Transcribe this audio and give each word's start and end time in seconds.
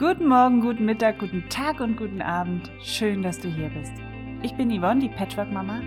Guten 0.00 0.28
Morgen, 0.28 0.62
guten 0.62 0.86
Mittag, 0.86 1.18
guten 1.18 1.46
Tag 1.50 1.80
und 1.80 1.98
guten 1.98 2.22
Abend. 2.22 2.70
Schön, 2.82 3.22
dass 3.22 3.38
du 3.38 3.48
hier 3.48 3.68
bist. 3.68 3.92
Ich 4.42 4.54
bin 4.54 4.70
Yvonne, 4.70 4.98
die 4.98 5.10
Patchwork-Mama, 5.10 5.82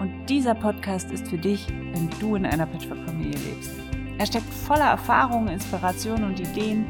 und 0.00 0.26
dieser 0.26 0.56
Podcast 0.56 1.12
ist 1.12 1.28
für 1.28 1.38
dich, 1.38 1.68
wenn 1.68 2.10
du 2.18 2.34
in 2.34 2.44
einer 2.44 2.66
Patchwork-Familie 2.66 3.38
lebst. 3.38 3.70
Er 4.18 4.26
steckt 4.26 4.52
voller 4.52 4.86
Erfahrungen, 4.86 5.46
Inspirationen 5.46 6.24
und 6.24 6.40
Ideen, 6.40 6.86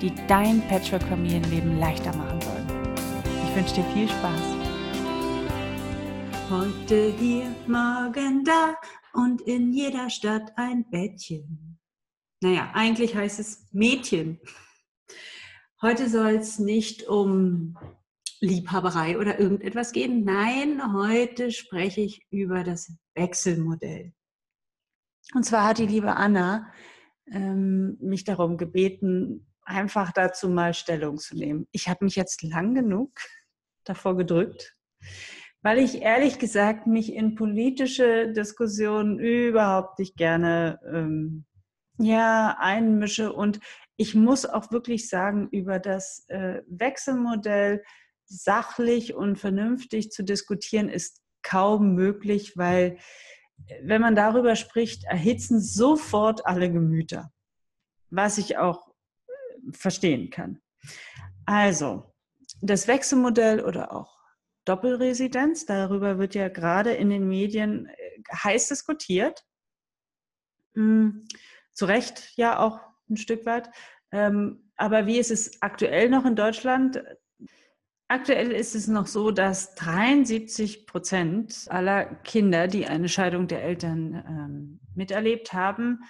die 0.00 0.12
dein 0.28 0.62
Patchwork-Familienleben 0.68 1.80
leichter 1.80 2.16
machen 2.16 2.40
sollen. 2.40 2.68
Ich 3.48 3.56
wünsche 3.56 3.74
dir 3.74 3.84
viel 3.92 4.08
Spaß. 4.08 4.42
Heute 6.50 7.14
hier, 7.18 7.52
morgen 7.66 8.44
da 8.44 8.76
und 9.12 9.40
in 9.40 9.72
jeder 9.72 10.08
Stadt 10.08 10.52
ein 10.54 10.88
Bettchen. 10.88 11.80
Naja, 12.40 12.70
eigentlich 12.74 13.16
heißt 13.16 13.40
es 13.40 13.66
Mädchen. 13.72 14.38
Heute 15.84 16.08
soll 16.08 16.36
es 16.36 16.60
nicht 16.60 17.08
um 17.08 17.76
Liebhaberei 18.38 19.18
oder 19.18 19.40
irgendetwas 19.40 19.90
gehen. 19.90 20.22
Nein, 20.22 20.80
heute 20.94 21.50
spreche 21.50 22.02
ich 22.02 22.24
über 22.30 22.62
das 22.62 22.96
Wechselmodell. 23.16 24.12
Und 25.34 25.42
zwar 25.42 25.66
hat 25.66 25.78
die 25.78 25.86
liebe 25.88 26.14
Anna 26.14 26.72
ähm, 27.32 27.96
mich 28.00 28.22
darum 28.22 28.58
gebeten, 28.58 29.52
einfach 29.62 30.12
dazu 30.12 30.48
mal 30.48 30.72
Stellung 30.72 31.18
zu 31.18 31.36
nehmen. 31.36 31.66
Ich 31.72 31.88
habe 31.88 32.04
mich 32.04 32.14
jetzt 32.14 32.44
lang 32.44 32.76
genug 32.76 33.18
davor 33.82 34.16
gedrückt, 34.16 34.76
weil 35.62 35.80
ich 35.80 36.00
ehrlich 36.00 36.38
gesagt 36.38 36.86
mich 36.86 37.12
in 37.12 37.34
politische 37.34 38.32
Diskussionen 38.32 39.18
überhaupt 39.18 39.98
nicht 39.98 40.16
gerne 40.16 40.78
ähm, 40.86 41.44
ja, 41.98 42.56
einmische 42.60 43.32
und 43.32 43.58
ich 44.02 44.16
muss 44.16 44.44
auch 44.44 44.72
wirklich 44.72 45.08
sagen, 45.08 45.48
über 45.52 45.78
das 45.78 46.24
äh, 46.28 46.62
Wechselmodell 46.66 47.84
sachlich 48.24 49.14
und 49.14 49.36
vernünftig 49.38 50.10
zu 50.10 50.24
diskutieren, 50.24 50.88
ist 50.88 51.22
kaum 51.42 51.94
möglich, 51.94 52.56
weil 52.56 52.98
äh, 53.68 53.80
wenn 53.84 54.00
man 54.00 54.16
darüber 54.16 54.56
spricht, 54.56 55.04
erhitzen 55.04 55.60
sofort 55.60 56.44
alle 56.46 56.72
Gemüter, 56.72 57.32
was 58.10 58.38
ich 58.38 58.58
auch 58.58 58.88
äh, 58.88 59.72
verstehen 59.72 60.30
kann. 60.30 60.60
Also, 61.46 62.12
das 62.60 62.88
Wechselmodell 62.88 63.60
oder 63.60 63.92
auch 63.92 64.18
Doppelresidenz, 64.64 65.64
darüber 65.64 66.18
wird 66.18 66.34
ja 66.34 66.48
gerade 66.48 66.92
in 66.92 67.08
den 67.08 67.28
Medien 67.28 67.88
heiß 68.32 68.66
diskutiert. 68.66 69.46
Hm, 70.74 71.24
zu 71.72 71.84
Recht 71.84 72.32
ja 72.36 72.58
auch 72.58 72.91
ein 73.12 73.16
Stück 73.16 73.46
weit. 73.46 73.70
Ähm, 74.10 74.70
aber 74.76 75.06
wie 75.06 75.18
ist 75.18 75.30
es 75.30 75.62
aktuell 75.62 76.10
noch 76.10 76.24
in 76.24 76.36
Deutschland? 76.36 77.02
Aktuell 78.08 78.52
ist 78.52 78.74
es 78.74 78.88
noch 78.88 79.06
so, 79.06 79.30
dass 79.30 79.74
73 79.76 80.86
Prozent 80.86 81.66
aller 81.68 82.04
Kinder, 82.04 82.68
die 82.68 82.86
eine 82.86 83.08
Scheidung 83.08 83.48
der 83.48 83.64
Eltern 83.64 84.22
ähm, 84.28 84.80
miterlebt 84.94 85.52
haben, 85.54 86.00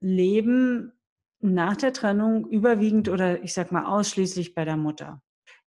leben 0.00 0.92
nach 1.40 1.76
der 1.76 1.92
Trennung 1.92 2.46
überwiegend 2.48 3.08
oder 3.08 3.42
ich 3.42 3.54
sag 3.54 3.72
mal 3.72 3.86
ausschließlich 3.86 4.54
bei 4.54 4.64
der 4.64 4.76
Mutter. 4.76 5.22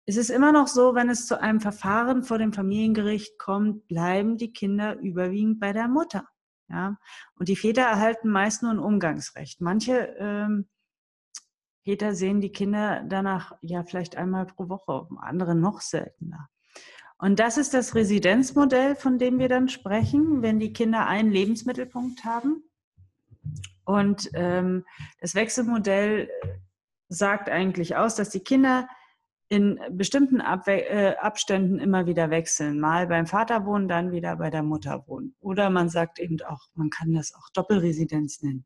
Es 0.07 0.17
ist 0.17 0.29
immer 0.29 0.53
noch 0.53 0.69
so, 0.69 0.95
wenn 0.95 1.09
es 1.09 1.27
zu 1.27 1.41
einem 1.41 1.61
Verfahren 1.61 2.23
vor 2.25 2.37
dem 2.37 2.53
Familiengericht 2.53 3.39
kommt, 3.39 3.89
bleiben 3.89 4.37
die 4.37 4.53
Kinder 4.53 4.99
überwiegend 4.99 5.61
bei 5.61 5.73
der 5.73 5.89
Mutter. 5.89 6.29
Ja? 6.75 6.99
Und 7.39 7.49
die 7.49 7.57
Väter 7.57 7.83
erhalten 7.83 8.29
meist 8.29 8.63
nur 8.63 8.73
ein 8.73 8.79
Umgangsrecht. 8.79 9.61
Manche 9.61 10.15
ähm, 10.19 10.69
Väter 11.85 12.15
sehen 12.15 12.41
die 12.41 12.51
Kinder 12.51 13.05
danach 13.07 13.53
ja 13.61 13.85
vielleicht 13.85 14.17
einmal 14.17 14.47
pro 14.47 14.69
Woche, 14.69 15.07
andere 15.21 15.55
noch 15.55 15.81
seltener. 15.81 16.49
Und 17.19 17.39
das 17.39 17.59
ist 17.59 17.75
das 17.75 17.95
Residenzmodell, 17.95 18.97
von 18.97 19.19
dem 19.19 19.39
wir 19.39 19.49
dann 19.49 19.69
sprechen, 19.69 20.43
wenn 20.43 20.59
die 20.59 20.73
Kinder 20.73 21.07
einen 21.07 21.31
Lebensmittelpunkt 21.31 22.25
haben. 22.25 22.65
Und 23.85 24.31
ähm, 24.35 24.85
das 25.21 25.35
Wechselmodell 25.35 26.29
sagt 27.09 27.49
eigentlich 27.49 27.97
aus, 27.97 28.17
dass 28.17 28.31
die 28.31 28.41
Kinder 28.41 28.89
in 29.49 29.79
bestimmten 29.91 30.41
Abwe 30.41 30.89
äh, 30.89 31.17
Abständen 31.17 31.79
immer 31.79 32.07
wieder 32.07 32.31
wechseln. 32.31 32.81
Mal 32.81 33.07
beim 33.07 33.27
Vater 33.27 33.67
wohnen, 33.67 33.89
dann 33.89 34.13
wieder 34.13 34.37
bei 34.37 34.51
der 34.51 34.63
Mutter 34.63 35.05
wohnen. 35.07 35.35
Oder 35.41 35.71
man 35.71 35.89
sagt 35.89 36.19
eben 36.19 36.41
auch, 36.43 36.69
man 36.75 36.91
kann 36.91 37.13
das 37.13 37.35
auch 37.35 37.49
Doppelresidenz 37.53 38.43
nennen. 38.43 38.65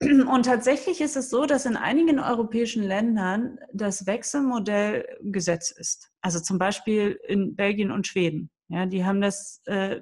Und 0.00 0.44
tatsächlich 0.44 1.00
ist 1.00 1.16
es 1.16 1.30
so, 1.30 1.46
dass 1.46 1.64
in 1.64 1.76
einigen 1.76 2.20
europäischen 2.20 2.82
Ländern 2.82 3.58
das 3.72 4.06
Wechselmodell 4.06 5.06
Gesetz 5.22 5.70
ist. 5.70 6.10
Also 6.20 6.38
zum 6.40 6.58
Beispiel 6.58 7.18
in 7.26 7.56
Belgien 7.56 7.90
und 7.90 8.06
Schweden. 8.06 8.50
Ja, 8.68 8.84
die 8.84 9.04
haben 9.04 9.22
das 9.22 9.62
äh, 9.64 10.00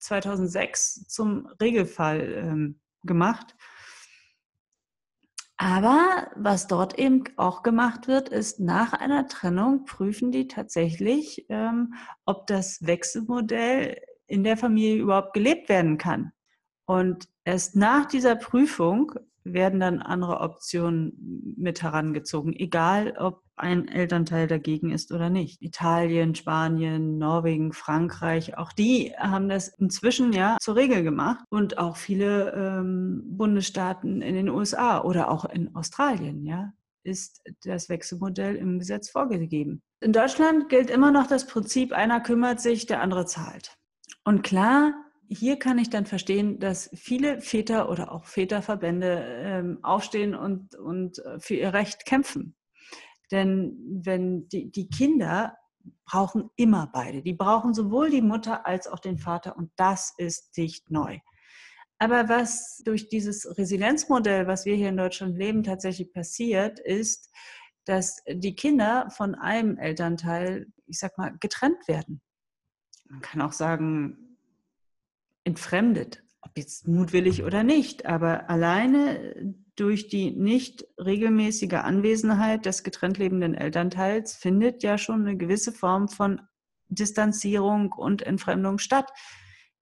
2006 0.00 1.06
zum 1.08 1.46
Regelfall 1.60 2.32
ähm, 2.34 2.80
gemacht. 3.04 3.56
Aber 5.62 6.30
was 6.36 6.68
dort 6.68 6.98
eben 6.98 7.24
auch 7.36 7.62
gemacht 7.62 8.08
wird, 8.08 8.30
ist 8.30 8.60
nach 8.60 8.94
einer 8.94 9.26
Trennung 9.28 9.84
prüfen 9.84 10.32
die 10.32 10.48
tatsächlich, 10.48 11.44
ähm, 11.50 11.92
ob 12.24 12.46
das 12.46 12.86
Wechselmodell 12.86 14.00
in 14.26 14.42
der 14.42 14.56
Familie 14.56 15.02
überhaupt 15.02 15.34
gelebt 15.34 15.68
werden 15.68 15.98
kann. 15.98 16.32
Und 16.86 17.28
erst 17.44 17.76
nach 17.76 18.06
dieser 18.06 18.36
Prüfung 18.36 19.12
werden 19.44 19.80
dann 19.80 20.00
andere 20.00 20.40
Optionen 20.40 21.54
mit 21.58 21.82
herangezogen, 21.82 22.54
egal 22.54 23.18
ob 23.18 23.42
ein 23.60 23.88
Elternteil 23.88 24.46
dagegen 24.46 24.90
ist 24.90 25.12
oder 25.12 25.30
nicht. 25.30 25.62
Italien, 25.62 26.34
Spanien, 26.34 27.18
Norwegen, 27.18 27.72
Frankreich, 27.72 28.56
auch 28.58 28.72
die 28.72 29.12
haben 29.18 29.48
das 29.48 29.68
inzwischen 29.68 30.32
ja 30.32 30.56
zur 30.60 30.76
Regel 30.76 31.02
gemacht 31.02 31.44
und 31.50 31.78
auch 31.78 31.96
viele 31.96 32.52
ähm, 32.52 33.22
Bundesstaaten 33.24 34.22
in 34.22 34.34
den 34.34 34.48
USA 34.48 35.02
oder 35.02 35.30
auch 35.30 35.44
in 35.44 35.74
Australien, 35.74 36.44
ja, 36.44 36.72
ist 37.02 37.42
das 37.64 37.88
Wechselmodell 37.88 38.56
im 38.56 38.78
Gesetz 38.78 39.10
vorgegeben. 39.10 39.82
In 40.00 40.12
Deutschland 40.12 40.68
gilt 40.68 40.90
immer 40.90 41.10
noch 41.10 41.26
das 41.26 41.46
Prinzip, 41.46 41.92
einer 41.92 42.20
kümmert 42.20 42.60
sich, 42.60 42.86
der 42.86 43.00
andere 43.00 43.26
zahlt. 43.26 43.76
Und 44.24 44.42
klar, 44.42 44.94
hier 45.28 45.58
kann 45.58 45.78
ich 45.78 45.90
dann 45.90 46.06
verstehen, 46.06 46.58
dass 46.58 46.90
viele 46.94 47.40
Väter 47.40 47.88
oder 47.88 48.12
auch 48.12 48.24
Väterverbände 48.24 49.24
ähm, 49.26 49.78
aufstehen 49.82 50.34
und, 50.34 50.74
und 50.74 51.18
äh, 51.20 51.38
für 51.38 51.54
ihr 51.54 51.72
Recht 51.72 52.04
kämpfen. 52.04 52.56
Denn 53.30 54.00
wenn 54.02 54.48
die, 54.48 54.70
die 54.70 54.88
Kinder 54.88 55.56
brauchen 56.04 56.50
immer 56.56 56.90
beide. 56.92 57.22
Die 57.22 57.32
brauchen 57.32 57.72
sowohl 57.74 58.10
die 58.10 58.22
Mutter 58.22 58.66
als 58.66 58.86
auch 58.86 58.98
den 58.98 59.18
Vater 59.18 59.56
und 59.56 59.70
das 59.76 60.12
ist 60.18 60.56
nicht 60.56 60.90
neu. 60.90 61.18
Aber 61.98 62.28
was 62.28 62.82
durch 62.84 63.08
dieses 63.08 63.58
Resilienzmodell, 63.58 64.46
was 64.46 64.64
wir 64.64 64.74
hier 64.74 64.88
in 64.88 64.96
Deutschland 64.96 65.36
leben, 65.36 65.62
tatsächlich 65.62 66.12
passiert, 66.12 66.80
ist, 66.80 67.30
dass 67.84 68.22
die 68.26 68.54
Kinder 68.54 69.10
von 69.10 69.34
einem 69.34 69.76
Elternteil, 69.76 70.66
ich 70.86 70.98
sag 70.98 71.18
mal, 71.18 71.36
getrennt 71.40 71.86
werden. 71.88 72.20
Man 73.08 73.20
kann 73.20 73.42
auch 73.42 73.52
sagen, 73.52 74.38
entfremdet, 75.44 76.22
ob 76.40 76.56
jetzt 76.56 76.88
mutwillig 76.88 77.44
oder 77.44 77.64
nicht, 77.64 78.06
aber 78.06 78.48
alleine 78.48 79.54
durch 79.80 80.08
die 80.08 80.30
nicht 80.30 80.86
regelmäßige 80.98 81.72
Anwesenheit 81.72 82.66
des 82.66 82.84
getrennt 82.84 83.16
lebenden 83.16 83.54
Elternteils 83.54 84.34
findet 84.34 84.82
ja 84.82 84.98
schon 84.98 85.22
eine 85.22 85.38
gewisse 85.38 85.72
Form 85.72 86.08
von 86.08 86.42
Distanzierung 86.88 87.92
und 87.92 88.20
Entfremdung 88.20 88.78
statt. 88.78 89.10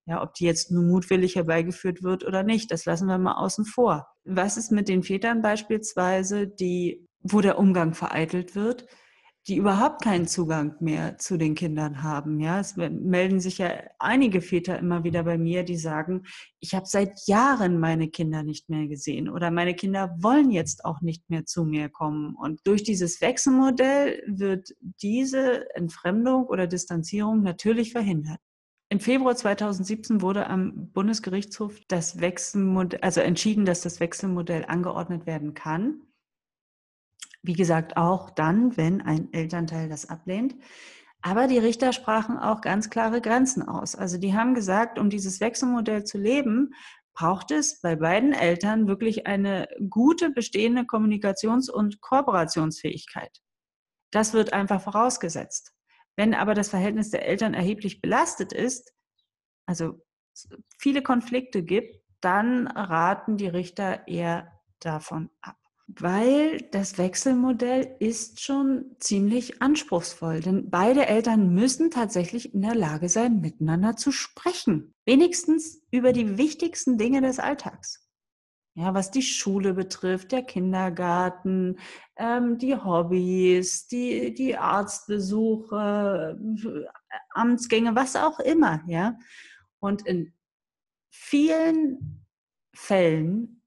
Ja, 0.06 0.22
ob 0.22 0.34
die 0.34 0.44
jetzt 0.44 0.70
nur 0.70 0.84
mutwillig 0.84 1.34
herbeigeführt 1.34 2.04
wird 2.04 2.24
oder 2.24 2.44
nicht, 2.44 2.70
das 2.70 2.84
lassen 2.84 3.08
wir 3.08 3.18
mal 3.18 3.38
außen 3.38 3.64
vor. 3.64 4.06
Was 4.24 4.56
ist 4.56 4.70
mit 4.70 4.88
den 4.88 5.02
Vätern 5.02 5.42
beispielsweise, 5.42 6.46
die, 6.46 7.04
wo 7.20 7.40
der 7.40 7.58
Umgang 7.58 7.92
vereitelt 7.92 8.54
wird? 8.54 8.86
Die 9.48 9.56
überhaupt 9.56 10.02
keinen 10.02 10.26
Zugang 10.26 10.74
mehr 10.80 11.16
zu 11.16 11.38
den 11.38 11.54
Kindern 11.54 12.02
haben. 12.02 12.38
Ja, 12.38 12.60
es 12.60 12.76
melden 12.76 13.40
sich 13.40 13.58
ja 13.58 13.70
einige 13.98 14.42
Väter 14.42 14.78
immer 14.78 15.04
wieder 15.04 15.22
bei 15.22 15.38
mir, 15.38 15.62
die 15.62 15.76
sagen, 15.76 16.24
ich 16.60 16.74
habe 16.74 16.84
seit 16.84 17.26
Jahren 17.26 17.80
meine 17.80 18.08
Kinder 18.08 18.42
nicht 18.42 18.68
mehr 18.68 18.86
gesehen 18.88 19.30
oder 19.30 19.50
meine 19.50 19.74
Kinder 19.74 20.14
wollen 20.20 20.50
jetzt 20.50 20.84
auch 20.84 21.00
nicht 21.00 21.30
mehr 21.30 21.46
zu 21.46 21.64
mir 21.64 21.88
kommen. 21.88 22.34
Und 22.34 22.60
durch 22.64 22.82
dieses 22.82 23.22
Wechselmodell 23.22 24.22
wird 24.26 24.74
diese 24.80 25.74
Entfremdung 25.74 26.44
oder 26.44 26.66
Distanzierung 26.66 27.42
natürlich 27.42 27.92
verhindert. 27.92 28.40
Im 28.90 29.00
Februar 29.00 29.34
2017 29.34 30.20
wurde 30.20 30.46
am 30.46 30.90
Bundesgerichtshof 30.92 31.78
das 31.88 32.20
Wechselmodell, 32.20 33.00
also 33.00 33.20
entschieden, 33.20 33.64
dass 33.64 33.80
das 33.80 34.00
Wechselmodell 34.00 34.66
angeordnet 34.66 35.26
werden 35.26 35.54
kann. 35.54 36.02
Wie 37.48 37.54
gesagt, 37.54 37.96
auch 37.96 38.28
dann, 38.28 38.76
wenn 38.76 39.00
ein 39.00 39.32
Elternteil 39.32 39.88
das 39.88 40.10
ablehnt. 40.10 40.54
Aber 41.22 41.46
die 41.46 41.56
Richter 41.56 41.94
sprachen 41.94 42.36
auch 42.36 42.60
ganz 42.60 42.90
klare 42.90 43.22
Grenzen 43.22 43.62
aus. 43.62 43.96
Also 43.96 44.18
die 44.18 44.34
haben 44.34 44.52
gesagt, 44.52 44.98
um 44.98 45.08
dieses 45.08 45.40
Wechselmodell 45.40 46.04
zu 46.04 46.18
leben, 46.18 46.74
braucht 47.14 47.50
es 47.50 47.80
bei 47.80 47.96
beiden 47.96 48.34
Eltern 48.34 48.86
wirklich 48.86 49.26
eine 49.26 49.66
gute 49.88 50.28
bestehende 50.28 50.82
Kommunikations- 50.82 51.70
und 51.70 52.02
Kooperationsfähigkeit. 52.02 53.40
Das 54.10 54.34
wird 54.34 54.52
einfach 54.52 54.82
vorausgesetzt. 54.82 55.72
Wenn 56.16 56.34
aber 56.34 56.52
das 56.52 56.68
Verhältnis 56.68 57.08
der 57.08 57.26
Eltern 57.26 57.54
erheblich 57.54 58.02
belastet 58.02 58.52
ist, 58.52 58.92
also 59.64 60.04
viele 60.78 61.00
Konflikte 61.00 61.62
gibt, 61.62 62.04
dann 62.20 62.66
raten 62.66 63.38
die 63.38 63.48
Richter 63.48 64.06
eher 64.06 64.52
davon 64.80 65.30
ab 65.40 65.57
weil 65.88 66.60
das 66.70 66.98
Wechselmodell 66.98 67.96
ist 67.98 68.42
schon 68.42 68.94
ziemlich 68.98 69.62
anspruchsvoll, 69.62 70.40
denn 70.40 70.68
beide 70.68 71.06
Eltern 71.06 71.54
müssen 71.54 71.90
tatsächlich 71.90 72.54
in 72.54 72.60
der 72.60 72.74
Lage 72.74 73.08
sein, 73.08 73.40
miteinander 73.40 73.96
zu 73.96 74.12
sprechen. 74.12 74.94
Wenigstens 75.06 75.80
über 75.90 76.12
die 76.12 76.36
wichtigsten 76.36 76.98
Dinge 76.98 77.22
des 77.22 77.38
Alltags. 77.38 78.06
Ja, 78.74 78.94
was 78.94 79.10
die 79.10 79.22
Schule 79.22 79.72
betrifft, 79.74 80.30
der 80.30 80.42
Kindergarten, 80.42 81.78
ähm, 82.16 82.58
die 82.58 82.76
Hobbys, 82.76 83.88
die, 83.88 84.34
die 84.34 84.56
Arztbesuche, 84.56 86.38
Amtsgänge, 87.30 87.96
was 87.96 88.14
auch 88.14 88.38
immer, 88.38 88.84
ja. 88.86 89.18
Und 89.80 90.06
in 90.06 90.32
vielen 91.10 92.26
Fällen 92.72 93.57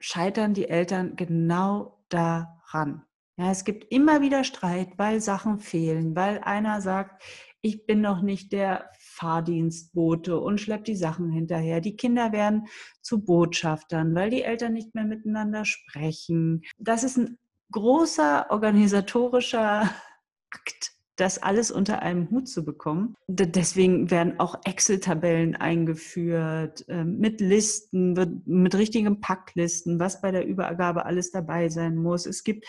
scheitern 0.00 0.54
die 0.54 0.68
Eltern 0.68 1.14
genau 1.16 2.02
daran. 2.08 3.04
Ja, 3.36 3.50
es 3.50 3.64
gibt 3.64 3.90
immer 3.92 4.20
wieder 4.20 4.44
Streit, 4.44 4.98
weil 4.98 5.20
Sachen 5.20 5.60
fehlen, 5.60 6.16
weil 6.16 6.40
einer 6.40 6.80
sagt, 6.80 7.22
ich 7.62 7.86
bin 7.86 8.00
noch 8.00 8.22
nicht 8.22 8.52
der 8.52 8.90
Fahrdienstbote 8.98 10.38
und 10.40 10.60
schleppt 10.60 10.88
die 10.88 10.96
Sachen 10.96 11.30
hinterher. 11.30 11.80
Die 11.80 11.96
Kinder 11.96 12.32
werden 12.32 12.66
zu 13.02 13.24
Botschaftern, 13.24 14.14
weil 14.14 14.30
die 14.30 14.42
Eltern 14.42 14.72
nicht 14.72 14.94
mehr 14.94 15.04
miteinander 15.04 15.64
sprechen. 15.64 16.62
Das 16.78 17.04
ist 17.04 17.18
ein 17.18 17.38
großer 17.70 18.50
organisatorischer 18.50 19.90
Akt, 20.50 20.92
das 21.20 21.42
alles 21.42 21.70
unter 21.70 22.02
einem 22.02 22.30
Hut 22.30 22.48
zu 22.48 22.64
bekommen. 22.64 23.14
Deswegen 23.28 24.10
werden 24.10 24.40
auch 24.40 24.60
Excel-Tabellen 24.64 25.54
eingeführt, 25.54 26.84
ähm, 26.88 27.18
mit 27.18 27.40
Listen, 27.40 28.42
mit 28.46 28.74
richtigen 28.74 29.20
Packlisten, 29.20 30.00
was 30.00 30.20
bei 30.20 30.30
der 30.30 30.46
Übergabe 30.46 31.04
alles 31.04 31.30
dabei 31.30 31.68
sein 31.68 31.96
muss. 31.96 32.26
Es 32.26 32.42
gibt 32.42 32.66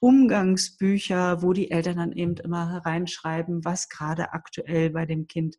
Umgangsbücher, 0.00 1.42
wo 1.42 1.52
die 1.52 1.70
Eltern 1.70 1.98
dann 1.98 2.12
eben 2.12 2.36
immer 2.38 2.72
hereinschreiben, 2.72 3.64
was 3.64 3.88
gerade 3.88 4.32
aktuell 4.32 4.90
bei 4.90 5.06
dem 5.06 5.28
Kind, 5.28 5.56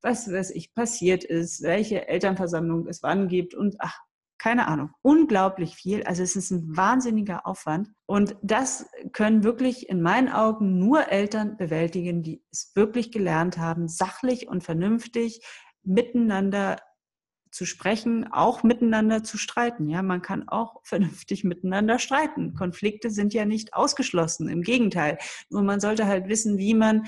was 0.00 0.30
weiß 0.32 0.52
ich, 0.52 0.72
passiert 0.72 1.22
ist, 1.22 1.62
welche 1.62 2.08
Elternversammlung 2.08 2.86
es 2.88 3.02
wann 3.02 3.28
gibt 3.28 3.54
und 3.54 3.76
ach, 3.80 3.98
keine 4.38 4.68
Ahnung, 4.68 4.90
unglaublich 5.02 5.74
viel. 5.76 6.02
Also 6.04 6.22
es 6.22 6.36
ist 6.36 6.50
ein 6.50 6.76
wahnsinniger 6.76 7.46
Aufwand. 7.46 7.90
Und 8.06 8.36
das 8.42 8.88
können 9.12 9.44
wirklich 9.44 9.88
in 9.88 10.02
meinen 10.02 10.28
Augen 10.28 10.78
nur 10.78 11.08
Eltern 11.10 11.56
bewältigen, 11.56 12.22
die 12.22 12.42
es 12.50 12.72
wirklich 12.74 13.12
gelernt 13.12 13.58
haben, 13.58 13.88
sachlich 13.88 14.48
und 14.48 14.64
vernünftig 14.64 15.40
miteinander 15.82 16.76
zu 17.50 17.66
sprechen, 17.66 18.30
auch 18.32 18.64
miteinander 18.64 19.22
zu 19.22 19.38
streiten. 19.38 19.88
Ja, 19.88 20.02
man 20.02 20.22
kann 20.22 20.48
auch 20.48 20.80
vernünftig 20.84 21.44
miteinander 21.44 21.98
streiten. 21.98 22.54
Konflikte 22.54 23.10
sind 23.10 23.32
ja 23.32 23.44
nicht 23.44 23.74
ausgeschlossen. 23.74 24.48
Im 24.48 24.62
Gegenteil. 24.62 25.18
Nur 25.48 25.62
man 25.62 25.80
sollte 25.80 26.06
halt 26.06 26.28
wissen, 26.28 26.58
wie 26.58 26.74
man 26.74 27.04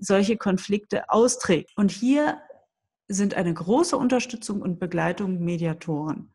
solche 0.00 0.38
Konflikte 0.38 1.10
austrägt. 1.10 1.72
Und 1.76 1.90
hier 1.90 2.40
sind 3.12 3.34
eine 3.34 3.52
große 3.52 3.96
Unterstützung 3.96 4.62
und 4.62 4.78
Begleitung 4.78 5.44
Mediatoren 5.44 6.30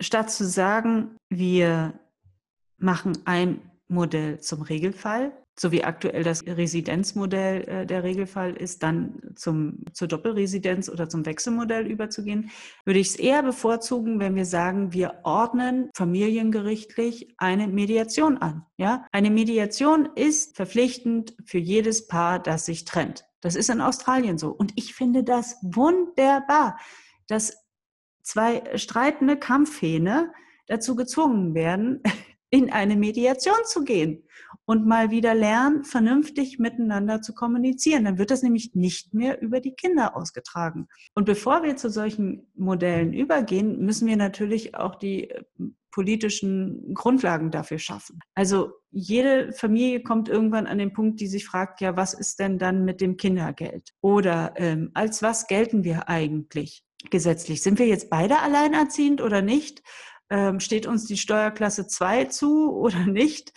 statt 0.00 0.30
zu 0.30 0.46
sagen, 0.46 1.16
wir 1.28 1.98
machen 2.78 3.18
ein 3.24 3.60
Modell 3.88 4.40
zum 4.40 4.62
Regelfall, 4.62 5.32
so 5.58 5.72
wie 5.72 5.84
aktuell 5.84 6.22
das 6.22 6.44
Residenzmodell 6.46 7.62
äh, 7.62 7.86
der 7.86 8.02
Regelfall 8.02 8.54
ist, 8.54 8.82
dann 8.82 9.22
zum, 9.36 9.84
zur 9.92 10.08
Doppelresidenz 10.08 10.90
oder 10.90 11.08
zum 11.08 11.24
Wechselmodell 11.24 11.86
überzugehen, 11.86 12.50
würde 12.84 13.00
ich 13.00 13.08
es 13.08 13.16
eher 13.16 13.42
bevorzugen, 13.42 14.18
wenn 14.18 14.34
wir 14.34 14.44
sagen, 14.44 14.92
wir 14.92 15.20
ordnen 15.22 15.88
familiengerichtlich 15.96 17.34
eine 17.38 17.68
Mediation 17.68 18.38
an. 18.38 18.66
Ja? 18.76 19.06
Eine 19.12 19.30
Mediation 19.30 20.10
ist 20.14 20.56
verpflichtend 20.56 21.34
für 21.44 21.58
jedes 21.58 22.06
Paar, 22.06 22.38
das 22.38 22.66
sich 22.66 22.84
trennt. 22.84 23.24
Das 23.46 23.54
ist 23.54 23.70
in 23.70 23.80
Australien 23.80 24.38
so. 24.38 24.50
Und 24.50 24.72
ich 24.74 24.96
finde 24.96 25.22
das 25.22 25.56
wunderbar, 25.62 26.80
dass 27.28 27.56
zwei 28.24 28.76
streitende 28.76 29.36
Kampfhähne 29.36 30.32
dazu 30.66 30.96
gezwungen 30.96 31.54
werden, 31.54 32.02
in 32.50 32.72
eine 32.72 32.96
Mediation 32.96 33.64
zu 33.64 33.84
gehen 33.84 34.24
und 34.64 34.84
mal 34.84 35.12
wieder 35.12 35.32
lernen, 35.32 35.84
vernünftig 35.84 36.58
miteinander 36.58 37.22
zu 37.22 37.34
kommunizieren. 37.34 38.04
Dann 38.04 38.18
wird 38.18 38.32
das 38.32 38.42
nämlich 38.42 38.74
nicht 38.74 39.14
mehr 39.14 39.40
über 39.40 39.60
die 39.60 39.76
Kinder 39.76 40.16
ausgetragen. 40.16 40.88
Und 41.14 41.24
bevor 41.24 41.62
wir 41.62 41.76
zu 41.76 41.88
solchen 41.88 42.50
Modellen 42.56 43.12
übergehen, 43.12 43.78
müssen 43.78 44.08
wir 44.08 44.16
natürlich 44.16 44.74
auch 44.74 44.96
die 44.96 45.32
politischen 45.96 46.92
Grundlagen 46.92 47.50
dafür 47.50 47.78
schaffen. 47.78 48.20
Also 48.34 48.72
jede 48.90 49.54
Familie 49.54 50.02
kommt 50.02 50.28
irgendwann 50.28 50.66
an 50.66 50.76
den 50.76 50.92
Punkt, 50.92 51.20
die 51.20 51.26
sich 51.26 51.46
fragt, 51.46 51.80
ja, 51.80 51.96
was 51.96 52.12
ist 52.12 52.38
denn 52.38 52.58
dann 52.58 52.84
mit 52.84 53.00
dem 53.00 53.16
Kindergeld? 53.16 53.94
Oder 54.02 54.52
ähm, 54.56 54.90
als 54.92 55.22
was 55.22 55.46
gelten 55.46 55.84
wir 55.84 56.10
eigentlich? 56.10 56.82
gesetzlich. 57.10 57.62
Sind 57.62 57.78
wir 57.78 57.86
jetzt 57.86 58.10
beide 58.10 58.40
alleinerziehend 58.40 59.20
oder 59.20 59.42
nicht? 59.42 59.82
Ähm, 60.28 60.58
steht 60.58 60.86
uns 60.86 61.04
die 61.04 61.18
Steuerklasse 61.18 61.86
2 61.86 62.24
zu 62.24 62.72
oder 62.72 63.06
nicht? 63.06 63.52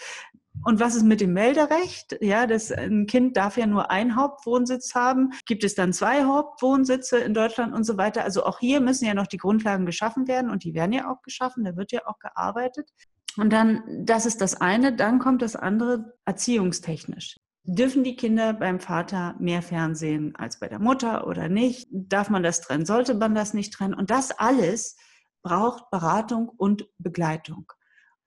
Und 0.66 0.80
was 0.80 0.96
ist 0.96 1.04
mit 1.04 1.22
dem 1.22 1.34
Melderecht? 1.34 2.18
Ja, 2.22 2.46
das, 2.46 2.72
ein 2.72 3.06
Kind 3.08 3.38
darf 3.38 3.58
ja 3.58 3.66
nur 3.66 3.92
einen 3.92 4.16
Hauptwohnsitz 4.16 4.94
haben. 4.94 5.32
Gibt 5.46 5.64
es 5.64 5.76
dann 5.76 5.94
zwei 5.94 6.26
Hauptwohnsitze 6.26 7.18
in 7.18 7.34
Deutschland 7.34 7.74
und 7.74 7.86
so 7.86 7.98
weiter? 7.98 8.24
Also 8.24 8.44
auch 8.44 8.60
hier 8.60 8.82
müssen 8.82 9.06
ja 9.06 9.14
noch 9.14 9.28
die 9.28 9.38
Grundlagen 9.38 9.86
geschaffen 9.86 10.28
werden 10.28 10.50
und 10.50 10.64
die 10.64 10.74
werden 10.74 10.92
ja 10.92 11.10
auch 11.10 11.22
geschaffen. 11.22 11.64
Da 11.64 11.76
wird 11.78 11.92
ja 11.92 12.02
auch 12.06 12.20
gearbeitet. 12.20 12.90
Und 13.38 13.54
dann, 13.54 13.84
das 14.06 14.26
ist 14.26 14.42
das 14.42 14.60
eine. 14.60 14.94
Dann 14.94 15.20
kommt 15.20 15.42
das 15.42 15.56
andere 15.56 16.14
erziehungstechnisch. 16.26 17.38
Dürfen 17.64 18.04
die 18.04 18.16
Kinder 18.16 18.54
beim 18.54 18.80
Vater 18.80 19.36
mehr 19.40 19.62
Fernsehen 19.62 20.36
als 20.36 20.60
bei 20.60 20.68
der 20.68 20.80
Mutter 20.80 21.28
oder 21.28 21.50
nicht? 21.50 21.88
Darf 21.92 22.30
man 22.30 22.44
das 22.44 22.62
trennen? 22.62 22.86
Sollte 22.86 23.14
man 23.14 23.36
das 23.36 23.54
nicht 23.54 23.74
trennen? 23.74 23.94
Und 23.94 24.10
das 24.10 24.32
alles 24.32 24.98
braucht 25.44 25.90
Beratung 25.92 26.50
und 26.50 26.90
Begleitung. 26.98 27.72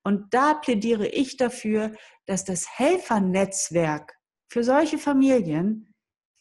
Und 0.05 0.35
da 0.35 0.55
plädiere 0.55 1.07
ich 1.07 1.37
dafür, 1.37 1.93
dass 2.27 2.45
das 2.45 2.79
Helfernetzwerk 2.79 4.15
für 4.49 4.65
solche 4.65 4.99
Familien 4.99 5.93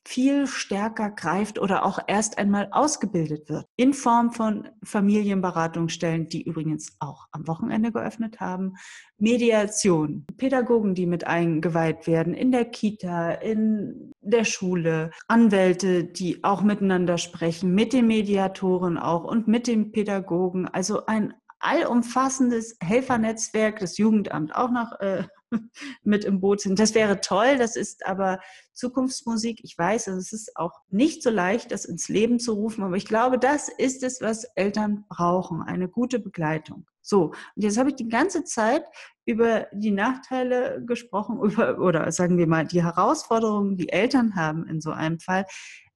viel 0.07 0.47
stärker 0.47 1.11
greift 1.11 1.59
oder 1.59 1.85
auch 1.85 1.99
erst 2.07 2.37
einmal 2.37 2.69
ausgebildet 2.71 3.49
wird. 3.49 3.65
In 3.75 3.93
Form 3.93 4.31
von 4.31 4.67
Familienberatungsstellen, 4.83 6.27
die 6.27 6.41
übrigens 6.43 6.95
auch 6.99 7.27
am 7.31 7.47
Wochenende 7.47 7.91
geöffnet 7.91 8.39
haben, 8.39 8.73
Mediation, 9.17 10.25
Pädagogen, 10.37 10.95
die 10.95 11.05
mit 11.05 11.27
eingeweiht 11.27 12.07
werden, 12.07 12.33
in 12.33 12.51
der 12.51 12.65
Kita, 12.65 13.31
in 13.31 14.11
der 14.21 14.45
Schule, 14.45 15.11
Anwälte, 15.27 16.03
die 16.03 16.43
auch 16.43 16.63
miteinander 16.63 17.19
sprechen, 17.19 17.75
mit 17.75 17.93
den 17.93 18.07
Mediatoren 18.07 18.97
auch 18.97 19.23
und 19.23 19.47
mit 19.47 19.67
den 19.67 19.91
Pädagogen. 19.91 20.67
Also 20.67 21.05
ein 21.05 21.35
allumfassendes 21.61 22.77
Helfernetzwerk, 22.81 23.79
das 23.79 23.97
Jugendamt 23.97 24.55
auch 24.55 24.71
noch 24.71 24.99
äh, 24.99 25.23
mit 26.03 26.25
im 26.25 26.41
Boot 26.41 26.61
sind. 26.61 26.79
Das 26.79 26.95
wäre 26.95 27.21
toll, 27.21 27.57
das 27.57 27.75
ist 27.75 28.05
aber 28.05 28.39
Zukunftsmusik. 28.73 29.61
Ich 29.63 29.77
weiß, 29.77 30.07
es 30.07 30.33
ist 30.33 30.57
auch 30.57 30.73
nicht 30.89 31.23
so 31.23 31.29
leicht, 31.29 31.71
das 31.71 31.85
ins 31.85 32.09
Leben 32.09 32.39
zu 32.39 32.53
rufen, 32.53 32.83
aber 32.83 32.95
ich 32.95 33.05
glaube, 33.05 33.37
das 33.37 33.69
ist 33.69 34.03
es, 34.03 34.21
was 34.21 34.45
Eltern 34.55 35.05
brauchen, 35.09 35.61
eine 35.61 35.87
gute 35.87 36.19
Begleitung. 36.19 36.85
So, 37.01 37.25
und 37.55 37.63
jetzt 37.63 37.77
habe 37.77 37.89
ich 37.89 37.95
die 37.95 38.09
ganze 38.09 38.43
Zeit 38.43 38.83
über 39.25 39.67
die 39.73 39.91
Nachteile 39.91 40.83
gesprochen, 40.85 41.39
über, 41.41 41.79
oder 41.79 42.11
sagen 42.11 42.37
wir 42.37 42.47
mal, 42.47 42.65
die 42.65 42.83
Herausforderungen, 42.83 43.77
die 43.77 43.89
Eltern 43.89 44.35
haben 44.35 44.67
in 44.67 44.81
so 44.81 44.91
einem 44.91 45.19
Fall. 45.19 45.45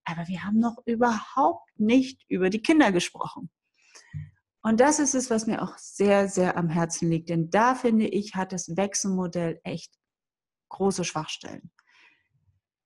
Aber 0.05 0.27
wir 0.27 0.43
haben 0.43 0.59
noch 0.59 0.77
überhaupt 0.85 1.67
nicht 1.77 2.23
über 2.27 2.49
die 2.49 2.61
Kinder 2.61 2.91
gesprochen. 2.91 3.49
Und 4.65 4.79
das 4.79 4.97
ist 4.97 5.13
es, 5.13 5.29
was 5.29 5.45
mir 5.45 5.61
auch 5.61 5.77
sehr, 5.77 6.27
sehr 6.27 6.57
am 6.57 6.69
Herzen 6.69 7.07
liegt. 7.07 7.29
Denn 7.29 7.51
da 7.51 7.75
finde 7.75 8.07
ich, 8.07 8.33
hat 8.33 8.51
das 8.51 8.75
Wechselmodell 8.75 9.59
echt 9.63 9.93
große 10.69 11.03
Schwachstellen. 11.03 11.69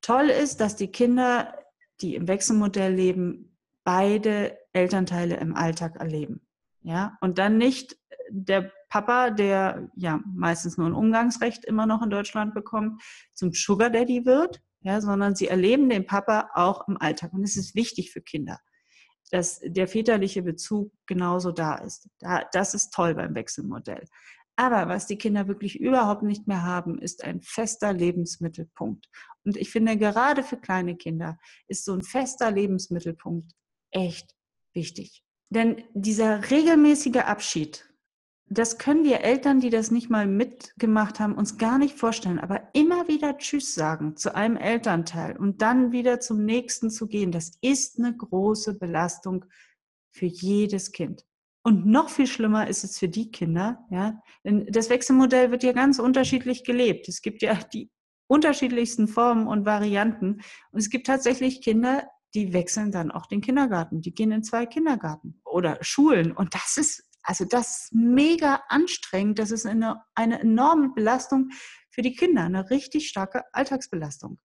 Toll 0.02 0.30
ist, 0.30 0.60
dass 0.60 0.76
die 0.76 0.92
Kinder, 0.92 1.58
die 2.02 2.16
im 2.16 2.28
Wechselmodell 2.28 2.94
leben, 2.94 3.58
beide 3.86 4.58
Elternteile 4.74 5.38
im 5.38 5.56
Alltag 5.56 5.96
erleben. 5.96 6.46
Ja, 6.82 7.18
und 7.22 7.38
dann 7.38 7.58
nicht 7.58 7.98
der 8.30 8.74
Papa, 8.90 9.30
der 9.30 9.90
ja 9.96 10.20
meistens 10.34 10.78
nur 10.78 10.88
ein 10.88 10.94
Umgangsrecht 10.94 11.64
immer 11.64 11.86
noch 11.86 12.02
in 12.02 12.10
Deutschland 12.10 12.54
bekommt, 12.54 13.02
zum 13.34 13.54
Sugar 13.54 13.90
Daddy 13.90 14.26
wird, 14.26 14.62
ja, 14.82 15.00
sondern 15.00 15.34
sie 15.34 15.48
erleben 15.48 15.88
den 15.88 16.06
Papa 16.06 16.50
auch 16.56 16.90
im 16.90 16.98
Alltag. 16.98 17.32
Und 17.32 17.44
es 17.44 17.56
ist 17.56 17.74
wichtig 17.74 18.12
für 18.12 18.20
Kinder 18.20 18.60
dass 19.32 19.60
der 19.64 19.88
väterliche 19.88 20.42
Bezug 20.42 20.92
genauso 21.06 21.52
da 21.52 21.76
ist. 21.76 22.10
das 22.52 22.74
ist 22.74 22.94
toll 22.94 23.16
beim 23.16 23.36
Wechselmodell. 23.36 24.06
Aber 24.56 24.90
was 24.90 25.08
die 25.08 25.18
Kinder 25.18 25.48
wirklich 25.48 25.80
überhaupt 25.80 26.24
nicht 26.24 26.48
mehr 26.48 26.64
haben, 26.64 27.00
ist 27.00 27.24
ein 27.24 27.42
fester 27.42 27.94
Lebensmittelpunkt. 27.94 29.08
Und 29.46 29.56
ich 29.56 29.72
finde, 29.72 29.98
gerade 29.98 30.44
für 30.44 30.58
kleine 30.58 30.98
Kinder 30.98 31.40
ist 31.70 31.86
so 31.86 31.94
ein 31.94 32.02
fester 32.02 32.52
Lebensmittelpunkt 32.52 33.54
echt 33.92 34.36
wichtig. 34.74 35.24
Denn 35.50 35.84
dieser 35.94 36.52
regelmäßige 36.52 37.18
Abschied, 37.18 37.89
das 38.50 38.78
können 38.78 39.04
wir 39.04 39.22
Eltern, 39.22 39.60
die 39.60 39.70
das 39.70 39.92
nicht 39.92 40.10
mal 40.10 40.28
mitgemacht 40.28 41.20
haben, 41.20 41.36
uns 41.36 41.58
gar 41.58 41.78
nicht 41.78 41.98
vorstellen. 41.98 42.40
Aber 42.40 42.70
immer 42.74 43.08
wieder 43.08 43.38
Tschüss 43.38 43.76
sagen 43.76 44.16
zu 44.16 44.36
einem 44.36 44.58
Elternteil 44.58 45.38
und 45.38 45.62
dann 45.62 45.92
wieder 45.92 46.20
zum 46.20 46.44
nächsten 46.46 46.90
zu 46.90 47.08
gehen, 47.08 47.32
das 47.32 47.52
ist 47.62 48.00
eine 48.00 48.16
große 48.16 48.78
Belastung 48.78 49.46
für 50.12 50.26
jedes 50.26 50.92
Kind. 50.92 51.26
Und 51.62 51.86
noch 51.86 52.10
viel 52.10 52.28
schlimmer 52.28 52.68
ist 52.68 52.84
es 52.84 52.98
für 52.98 53.10
die 53.10 53.32
Kinder, 53.32 53.86
ja, 53.92 54.22
denn 54.44 54.66
das 54.72 54.90
Wechselmodell 54.90 55.52
wird 55.52 55.64
ja 55.64 55.74
ganz 55.74 56.00
unterschiedlich 56.00 56.64
gelebt. 56.64 57.08
Es 57.10 57.22
gibt 57.22 57.42
ja 57.42 57.54
die 57.74 57.92
unterschiedlichsten 58.30 59.08
Formen 59.08 59.48
und 59.48 59.66
Varianten. 59.66 60.42
Und 60.72 60.80
es 60.80 60.90
gibt 60.90 61.08
tatsächlich 61.08 61.62
Kinder, 61.62 62.08
die 62.36 62.54
wechseln 62.54 62.92
dann 62.92 63.12
auch 63.12 63.26
den 63.26 63.42
Kindergarten. 63.42 64.02
Die 64.02 64.14
gehen 64.14 64.32
in 64.32 64.44
zwei 64.44 64.66
Kindergarten 64.66 65.42
oder 65.44 65.78
Schulen. 65.82 66.32
Und 66.32 66.54
das 66.54 66.78
ist, 66.78 67.09
also 67.24 67.46
das 67.46 67.86
ist 67.86 67.94
mega 67.94 68.62
anstrengend. 68.70 69.40
Das 69.40 69.52
ist 69.52 69.66
eine, 69.66 70.04
eine 70.16 70.40
enorme 70.40 70.90
Belastung 70.90 71.50
für 71.90 72.02
die 72.02 72.16
Kinder, 72.16 72.44
eine 72.44 72.70
richtig 72.70 73.08
starke 73.08 73.44
Alltagsbelastung. 73.54 74.40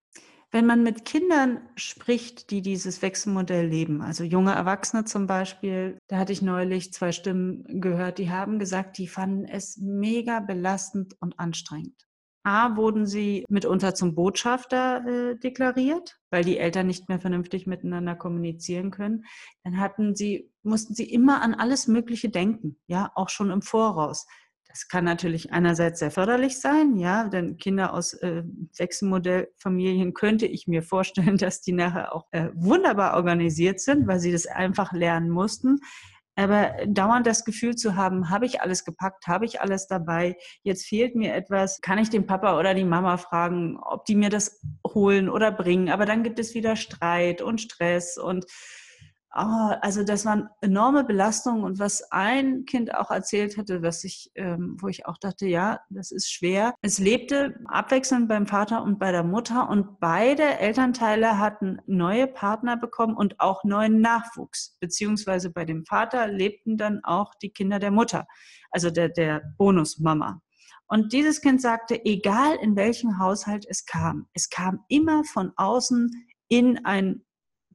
Wenn 0.51 0.67
man 0.67 0.85
mit 0.85 1.05
Kindern 1.05 1.69
spricht, 1.75 2.51
die 2.51 2.63
dieses 2.63 3.03
Wechselmodell 3.03 3.67
leben, 3.67 4.03
also 4.03 4.23
junge 4.23 4.53
Erwachsene 4.53 5.05
zum 5.05 5.27
Beispiel, 5.27 5.99
da 6.07 6.19
hatte 6.19 6.33
ich 6.33 6.43
neulich 6.43 6.93
zwei 6.93 7.11
Stimmen 7.11 7.81
gehört, 7.81 8.19
die 8.19 8.31
haben 8.31 8.61
gesagt, 8.61 8.99
die 8.99 9.09
fanden 9.09 9.47
es 9.47 9.79
mega 9.79 10.39
belastend 10.39 11.17
und 11.21 11.41
anstrengend. 11.41 12.07
A, 12.45 12.77
wurden 12.77 13.07
sie 13.07 13.45
mitunter 13.49 13.95
zum 13.95 14.15
Botschafter 14.15 15.05
äh, 15.07 15.37
deklariert, 15.37 16.19
weil 16.31 16.45
die 16.45 16.59
Eltern 16.59 16.87
nicht 16.87 17.09
mehr 17.09 17.19
vernünftig 17.19 17.67
miteinander 17.67 18.15
kommunizieren 18.15 18.91
können. 18.91 19.25
Dann 19.65 19.81
hatten 19.81 20.15
sie, 20.15 20.51
mussten 20.63 20.95
sie 20.95 21.11
immer 21.11 21.41
an 21.41 21.55
alles 21.55 21.89
Mögliche 21.89 22.29
denken, 22.29 22.79
ja, 22.87 23.11
auch 23.15 23.31
schon 23.31 23.51
im 23.51 23.63
Voraus. 23.63 24.27
Das 24.75 24.89
kann 24.89 25.05
natürlich 25.05 25.53
einerseits 25.53 26.01
sehr 26.01 26.11
förderlich 26.11 26.61
sein, 26.61 26.97
ja, 26.97 27.29
denn 27.29 27.59
Kinder 27.59 27.95
aus 27.95 28.13
äh, 28.15 28.43
Wechselmodellfamilien 28.77 30.15
könnte 30.15 30.47
ich 30.47 30.67
mir 30.67 30.83
vorstellen, 30.83 31.37
dass 31.39 31.63
die 31.63 31.73
nachher 31.73 32.13
auch 32.13 32.27
äh, 32.33 32.49
wunderbar 32.55 33.15
organisiert 33.15 33.81
sind, 33.81 34.09
weil 34.09 34.19
sie 34.19 34.33
das 34.33 34.47
einfach 34.47 34.93
lernen 34.93 35.31
mussten. 35.31 35.79
Aber 36.37 36.75
dauernd 36.87 37.27
das 37.27 37.45
Gefühl 37.45 37.77
zu 37.77 37.95
haben, 37.95 38.31
habe 38.31 38.47
ich 38.47 38.61
alles 38.61 38.85
gepackt, 38.85 39.27
habe 39.27 39.45
ich 39.45 39.61
alles 39.61 39.87
dabei, 39.87 40.37
jetzt 40.63 40.87
fehlt 40.87 41.15
mir 41.15 41.35
etwas, 41.35 41.81
kann 41.81 41.99
ich 41.99 42.11
den 42.11 42.27
Papa 42.27 42.59
oder 42.59 42.75
die 42.75 42.85
Mama 42.85 43.17
fragen, 43.17 43.79
ob 43.81 44.05
die 44.05 44.17
mir 44.17 44.31
das 44.31 44.61
holen 44.87 45.29
oder 45.29 45.53
bringen. 45.53 45.91
Aber 45.91 46.07
dann 46.07 46.23
gibt 46.25 46.39
es 46.39 46.55
wieder 46.55 46.77
Streit 46.77 47.41
und 47.41 47.61
Stress 47.61 48.19
und 48.19 48.47
Oh, 49.37 49.73
also 49.81 50.05
das 50.05 50.25
waren 50.25 50.49
enorme 50.61 51.03
Belastungen 51.03 51.65
und 51.65 51.81
was 51.81 52.13
ein 52.13 52.67
Kind 52.67 52.95
auch 52.95 53.11
erzählt 53.11 53.59
hatte, 53.59 53.83
was 53.83 54.05
ich, 54.05 54.31
ähm, 54.37 54.77
wo 54.81 54.87
ich 54.87 55.07
auch 55.07 55.19
dachte, 55.19 55.49
ja, 55.49 55.81
das 55.91 56.13
ist 56.13 56.31
schwer. 56.31 56.73
Es 56.83 57.01
lebte 57.01 57.59
abwechselnd 57.67 58.29
beim 58.29 58.47
Vater 58.47 58.85
und 58.85 59.01
bei 59.01 59.11
der 59.11 59.25
Mutter 59.25 59.69
und 59.69 59.99
beide 59.99 60.61
Elternteile 60.61 61.41
hatten 61.41 61.79
neue 61.87 62.29
Partner 62.29 62.77
bekommen 62.77 63.17
und 63.17 63.41
auch 63.41 63.65
neuen 63.65 64.01
Nachwuchs. 64.01 64.77
Beziehungsweise 64.79 65.51
bei 65.51 65.65
dem 65.65 65.85
Vater 65.85 66.29
lebten 66.29 66.77
dann 66.77 67.01
auch 67.03 67.35
die 67.43 67.51
Kinder 67.51 67.81
der 67.81 67.91
Mutter, 67.91 68.27
also 68.71 68.91
der, 68.91 69.09
der 69.09 69.43
Bonusmama. 69.59 70.41
Und 70.87 71.13
dieses 71.13 71.41
Kind 71.41 71.61
sagte, 71.61 72.05
egal 72.05 72.57
in 72.63 72.77
welchem 72.77 73.19
Haushalt 73.19 73.67
es 73.69 73.85
kam, 73.85 74.29
es 74.33 74.49
kam 74.49 74.85
immer 74.87 75.25
von 75.25 75.51
außen 75.57 76.09
in 76.47 76.85
ein 76.85 77.25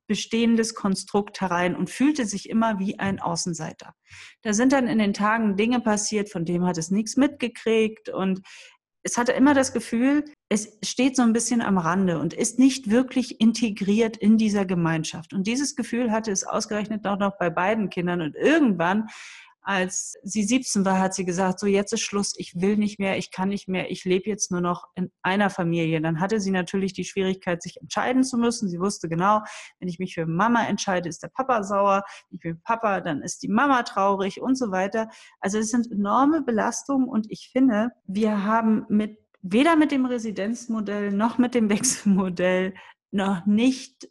bestehendes 0.10 0.76
Konstrukt 0.76 1.40
herein 1.40 1.78
und 1.78 1.90
fühlte 1.90 2.26
sich 2.26 2.50
immer 2.50 2.80
wie 2.80 3.00
ein 3.00 3.22
Außenseiter. 3.22 3.94
Da 4.42 4.52
sind 4.52 4.74
dann 4.74 4.88
in 4.88 4.98
den 4.98 5.14
Tagen 5.14 5.56
Dinge 5.56 5.80
passiert, 5.80 6.30
von 6.30 6.44
dem 6.44 6.66
hat 6.66 6.78
es 6.78 6.92
nichts 6.92 7.16
mitgekriegt 7.16 8.10
und 8.10 8.42
es 9.04 9.18
hatte 9.18 9.32
immer 9.32 9.54
das 9.54 9.72
Gefühl, 9.72 10.26
es 10.50 10.78
steht 10.84 11.16
so 11.16 11.22
ein 11.22 11.32
bisschen 11.32 11.62
am 11.62 11.78
Rande 11.78 12.20
und 12.20 12.34
ist 12.34 12.60
nicht 12.60 12.90
wirklich 12.90 13.40
integriert 13.40 14.18
in 14.18 14.38
dieser 14.38 14.66
Gemeinschaft. 14.66 15.34
Und 15.34 15.48
dieses 15.48 15.78
Gefühl 15.78 16.12
hatte 16.12 16.32
es 16.32 16.44
ausgerechnet 16.44 17.08
auch 17.08 17.18
noch 17.18 17.38
bei 17.38 17.50
beiden 17.50 17.90
Kindern. 17.90 18.20
Und 18.22 18.36
irgendwann 18.36 19.08
als 19.62 20.16
sie 20.24 20.44
17 20.44 20.86
war, 20.86 21.00
hat 21.00 21.14
sie 21.14 21.26
gesagt, 21.26 21.60
so 21.60 21.68
jetzt 21.68 21.94
ist 21.94 22.02
Schluss, 22.02 22.34
ich 22.38 22.56
will 22.56 22.78
nicht 22.78 23.00
mehr, 23.00 23.18
ich 23.18 23.32
kann 23.32 23.50
nicht 23.50 23.68
mehr, 23.68 23.92
ich 23.92 24.06
lebe 24.06 24.30
jetzt 24.30 24.52
nur 24.52 24.62
noch 24.62 24.86
in 24.96 25.12
einer 25.22 25.50
Familie. 25.50 26.02
Dann 26.02 26.20
hatte 26.20 26.40
sie 26.40 26.52
natürlich 26.52 26.94
die 26.94 27.04
Schwierigkeit, 27.04 27.62
sich 27.62 27.80
entscheiden 27.82 28.24
zu 28.24 28.38
müssen. 28.38 28.70
Sie 28.70 28.80
wusste 28.80 29.10
genau, 29.10 29.42
wenn 29.80 29.90
ich 29.90 30.00
mich 30.00 30.16
für 30.16 30.26
Mama 30.26 30.66
entscheide, 30.66 31.10
ist 31.10 31.24
der 31.24 31.30
Papa 31.30 31.64
sauer, 31.64 32.04
ich 32.32 32.42
für 32.42 32.56
Papa, 32.56 33.02
dann 33.02 33.22
ist 33.22 33.44
die 33.44 33.50
Mama 33.50 33.84
traurig 33.84 34.42
und 34.42 34.58
so 34.58 34.72
weiter. 34.72 35.10
Also 35.40 35.60
es 35.60 35.70
sind 35.70 35.92
enorme 35.92 36.42
Belastungen 36.42 37.08
und 37.08 37.30
ich 37.30 37.50
finde, 37.52 37.90
wir 38.06 38.44
haben 38.44 38.86
mit 38.90 39.18
weder 39.42 39.76
mit 39.76 39.92
dem 39.92 40.06
Residenzmodell 40.06 41.12
noch 41.12 41.38
mit 41.38 41.54
dem 41.54 41.70
Wechselmodell 41.70 42.74
noch 43.12 43.46
nicht 43.46 44.10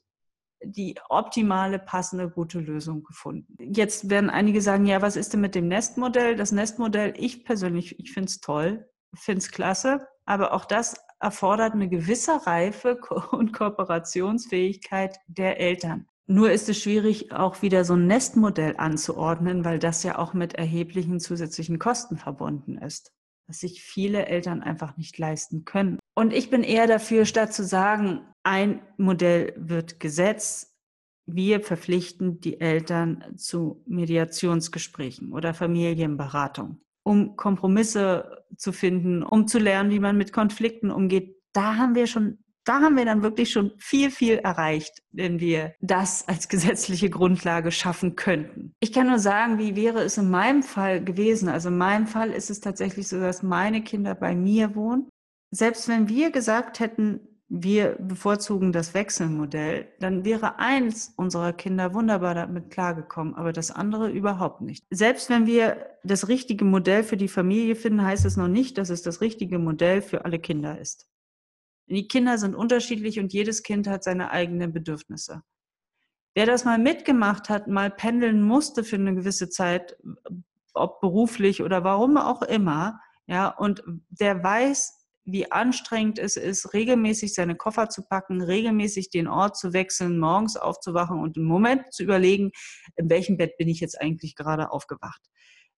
die 0.63 0.97
optimale, 1.09 1.79
passende, 1.79 2.29
gute 2.29 2.61
Lösung 2.61 3.03
gefunden. 3.03 3.57
Jetzt 3.59 4.11
werden 4.11 4.31
einige 4.31 4.61
sagen, 4.61 4.87
ja, 4.87 5.03
was 5.03 5.17
ist 5.17 5.33
denn 5.33 5.41
mit 5.41 5.55
dem 5.55 5.69
Nestmodell? 5.69 6.37
Das 6.37 6.53
Nestmodell, 6.53 7.15
ich 7.17 7.45
persönlich, 7.45 7.99
ich 7.99 8.13
finde 8.13 8.29
es 8.29 8.41
toll, 8.41 8.89
finde 9.15 9.39
es 9.39 9.51
klasse, 9.51 10.07
aber 10.25 10.53
auch 10.53 10.65
das 10.65 10.97
erfordert 11.21 11.75
eine 11.75 11.89
gewisse 11.89 12.47
Reife 12.47 12.99
und 13.31 13.53
Kooperationsfähigkeit 13.53 15.19
der 15.27 15.61
Eltern. 15.61 16.07
Nur 16.31 16.51
ist 16.51 16.69
es 16.69 16.79
schwierig, 16.79 17.33
auch 17.33 17.63
wieder 17.63 17.85
so 17.85 17.95
ein 17.95 18.07
Nestmodell 18.07 18.75
anzuordnen, 18.77 19.65
weil 19.65 19.79
das 19.79 20.03
ja 20.03 20.19
auch 20.19 20.35
mit 20.35 20.55
erheblichen 20.55 21.21
zusätzlichen 21.21 21.79
Kosten 21.79 22.19
verbunden 22.19 22.77
ist, 22.77 23.15
was 23.49 23.61
sich 23.61 23.83
viele 23.83 24.27
Eltern 24.27 24.63
einfach 24.63 24.97
nicht 24.97 25.19
leisten 25.19 25.65
können. 25.65 25.99
Und 26.15 26.33
ich 26.33 26.51
bin 26.51 26.63
eher 26.63 26.87
dafür, 26.87 27.25
statt 27.25 27.53
zu 27.53 27.65
sagen, 27.65 28.21
ein 28.45 28.81
Modell 28.97 29.55
wird 29.57 29.99
gesetzt, 29.99 30.75
wir 31.27 31.61
verpflichten 31.61 32.41
die 32.41 32.61
Eltern 32.61 33.23
zu 33.37 33.83
Mediationsgesprächen 33.87 35.33
oder 35.33 35.53
Familienberatung, 35.53 36.81
um 37.03 37.37
Kompromisse 37.37 38.45
zu 38.57 38.73
finden, 38.73 39.23
um 39.23 39.47
zu 39.47 39.59
lernen, 39.59 39.91
wie 39.91 40.01
man 40.01 40.17
mit 40.17 40.33
Konflikten 40.33 40.91
umgeht. 40.91 41.37
Da 41.53 41.77
haben 41.77 41.95
wir 41.95 42.07
schon 42.07 42.39
da 42.69 42.81
haben 42.81 42.97
wir 42.97 43.05
dann 43.05 43.23
wirklich 43.23 43.51
schon 43.51 43.73
viel, 43.79 44.11
viel 44.11 44.39
erreicht, 44.39 45.03
wenn 45.13 45.41
wir 45.41 45.75
das 45.81 46.27
als 46.29 46.49
gesetzliche 46.49 47.11
Grundlage 47.11 47.73
schaffen 47.73 48.17
könnten. 48.17 48.75
Ich 48.81 48.93
kann 48.93 49.09
nur 49.09 49.19
sagen, 49.19 49.59
wie 49.59 49.77
wäre 49.77 50.03
es 50.03 50.19
in 50.19 50.31
meinem 50.31 50.63
Fall 50.63 51.03
gewesen? 51.03 51.49
Also 51.49 51.69
in 51.69 51.79
meinem 51.79 52.07
Fall 52.07 52.31
ist 52.31 52.51
es 52.51 52.61
tatsächlich 52.61 53.09
so, 53.09 53.19
dass 53.21 53.43
meine 53.43 53.83
Kinder 53.83 54.15
bei 54.15 54.35
mir 54.35 54.75
wohnen 54.75 55.09
selbst 55.51 55.89
wenn 55.89 56.09
wir 56.09 56.31
gesagt 56.31 56.81
hätten, 56.81 57.21
wir 57.51 57.97
bevorzugen 57.99 58.73
das 58.73 58.93
Wechselmodell, 58.93 59.89
dann 60.01 60.27
wäre 60.27 60.59
eins 60.59 61.15
unserer 61.17 61.55
Kinder 61.55 61.95
wunderbar 61.95 62.35
damit 62.35 62.71
klargekommen, 62.71 63.35
aber 63.35 63.55
das 63.55 63.71
andere 63.71 64.11
überhaupt 64.11 64.61
nicht. 64.61 64.85
Selbst 64.91 65.31
wenn 65.31 65.47
wir 65.47 65.87
das 66.05 66.29
richtige 66.29 66.67
Modell 66.67 67.03
für 67.05 67.17
die 67.17 67.29
Familie 67.29 67.75
finden, 67.75 68.05
heißt 68.05 68.27
es 68.27 68.37
noch 68.37 68.49
nicht, 68.49 68.77
dass 68.77 68.91
es 68.91 69.01
das 69.01 69.23
richtige 69.23 69.59
Modell 69.59 70.03
für 70.03 70.27
alle 70.27 70.39
Kinder 70.39 70.79
ist. 70.79 71.09
Die 71.91 72.07
Kinder 72.07 72.39
sind 72.39 72.55
unterschiedlich 72.55 73.19
und 73.19 73.33
jedes 73.33 73.63
Kind 73.63 73.87
hat 73.89 74.05
seine 74.05 74.31
eigenen 74.31 74.73
Bedürfnisse. 74.73 75.43
Wer 76.35 76.47
das 76.47 76.65
mal 76.65 76.79
mitgemacht 76.79 77.49
hat, 77.49 77.67
mal 77.67 77.91
pendeln 77.91 78.43
musste 78.43 78.85
für 78.85 78.97
eine 78.97 79.15
gewisse 79.15 79.49
Zeit, 79.49 79.97
ob 80.75 81.01
beruflich 81.01 81.63
oder 81.63 81.85
warum 81.85 82.17
auch 82.17 82.43
immer, 82.43 83.01
ja, 83.27 83.49
und 83.49 83.83
der 84.11 84.43
weiß, 84.43 84.95
wie 85.25 85.51
anstrengend 85.51 86.19
es 86.19 86.37
ist, 86.37 86.73
regelmäßig 86.73 87.35
seine 87.35 87.57
Koffer 87.57 87.91
zu 87.91 88.03
packen, 88.03 88.41
regelmäßig 88.41 89.11
den 89.11 89.29
Ort 89.29 89.57
zu 89.57 89.73
wechseln, 89.73 90.19
morgens 90.19 90.57
aufzuwachen 90.57 91.21
und 91.21 91.37
im 91.37 91.45
Moment 91.45 91.93
zu 91.93 92.03
überlegen, 92.03 92.53
in 92.97 93.11
welchem 93.11 93.37
Bett 93.37 93.57
bin 93.59 93.69
ich 93.69 93.81
jetzt 93.81 94.01
eigentlich 94.01 94.37
gerade 94.37 94.71
aufgewacht. 94.71 95.21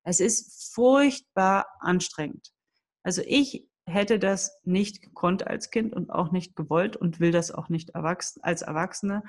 Es 0.03 0.21
ist 0.21 0.73
furchtbar 0.73 1.67
anstrengend. 1.81 2.53
Also 3.03 3.23
ich 3.27 3.70
hätte 3.91 4.19
das 4.19 4.61
nicht 4.65 5.03
gekonnt 5.03 5.47
als 5.47 5.71
Kind 5.71 5.93
und 5.93 6.11
auch 6.11 6.33
nicht 6.33 6.57
gewollt 6.57 6.97
und 6.97 7.21
will 7.21 7.33
das 7.33 7.51
auch 7.51 7.69
nicht 7.69 7.95
als 7.95 8.63
Erwachsene. 8.63 9.23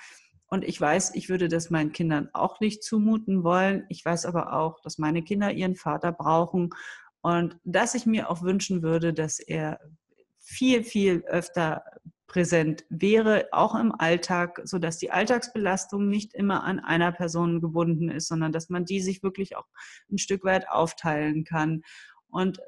Und 0.48 0.66
ich 0.66 0.80
weiß, 0.80 1.16
ich 1.16 1.30
würde 1.30 1.48
das 1.48 1.70
meinen 1.70 1.92
Kindern 1.94 2.30
auch 2.34 2.60
nicht 2.60 2.84
zumuten 2.84 3.44
wollen. 3.44 3.86
Ich 3.90 4.04
weiß 4.04 4.26
aber 4.26 4.54
auch, 4.54 4.82
dass 4.82 4.98
meine 4.98 5.24
Kinder 5.24 5.52
ihren 5.52 5.76
Vater 5.76 6.12
brauchen 6.12 6.72
und 7.22 7.58
dass 7.64 7.96
ich 7.96 8.06
mir 8.06 8.30
auch 8.30 8.42
wünschen 8.42 8.82
würde, 8.84 9.14
dass 9.14 9.40
er 9.40 9.80
viel, 10.40 10.84
viel 10.84 11.24
öfter 11.26 11.84
präsent 12.28 12.86
wäre, 12.90 13.48
auch 13.52 13.76
im 13.76 13.94
Alltag, 13.94 14.62
sodass 14.64 14.98
die 14.98 15.12
Alltagsbelastung 15.12 16.08
nicht 16.08 16.34
immer 16.34 16.64
an 16.64 16.80
einer 16.80 17.12
Person 17.12 17.62
gebunden 17.62 18.10
ist, 18.10 18.28
sondern 18.28 18.52
dass 18.52 18.70
man 18.70 18.86
die 18.86 19.02
sich 19.02 19.22
wirklich 19.22 19.58
auch 19.58 19.68
ein 20.10 20.18
Stück 20.18 20.44
weit 20.44 20.70
aufteilen 20.70 21.44
kann. 21.44 21.84
Und 22.30 22.60